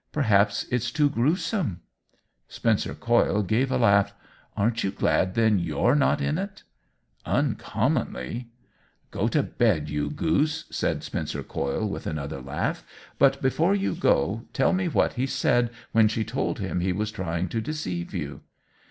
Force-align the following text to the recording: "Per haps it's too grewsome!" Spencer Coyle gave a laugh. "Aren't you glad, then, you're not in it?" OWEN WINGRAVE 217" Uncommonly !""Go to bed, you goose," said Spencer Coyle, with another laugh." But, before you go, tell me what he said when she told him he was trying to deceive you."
"Per 0.13 0.23
haps 0.23 0.65
it's 0.71 0.89
too 0.89 1.11
grewsome!" 1.11 1.81
Spencer 2.57 2.95
Coyle 2.95 3.43
gave 3.43 3.71
a 3.71 3.77
laugh. 3.77 4.15
"Aren't 4.57 4.83
you 4.83 4.89
glad, 4.89 5.35
then, 5.35 5.59
you're 5.59 5.93
not 5.93 6.21
in 6.21 6.39
it?" 6.39 6.63
OWEN 7.27 7.49
WINGRAVE 7.49 7.57
217" 7.59 7.75
Uncommonly 7.85 8.49
!""Go 9.11 9.27
to 9.27 9.43
bed, 9.43 9.91
you 9.91 10.09
goose," 10.09 10.65
said 10.71 11.03
Spencer 11.03 11.43
Coyle, 11.43 11.87
with 11.87 12.07
another 12.07 12.41
laugh." 12.41 12.83
But, 13.19 13.43
before 13.43 13.75
you 13.75 13.93
go, 13.93 14.47
tell 14.53 14.73
me 14.73 14.87
what 14.87 15.13
he 15.13 15.27
said 15.27 15.69
when 15.91 16.07
she 16.07 16.23
told 16.25 16.57
him 16.57 16.79
he 16.79 16.93
was 16.93 17.11
trying 17.11 17.47
to 17.49 17.61
deceive 17.61 18.11
you." 18.11 18.41